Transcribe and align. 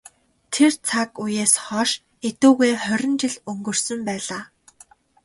Тэр 0.53 0.73
цаг 0.87 1.09
үеэс 1.23 1.53
хойш 1.65 1.91
эдүгээ 2.27 2.73
хорин 2.85 3.13
жил 3.21 3.35
өнгөрсөн 3.49 3.99
байлаа. 4.07 4.43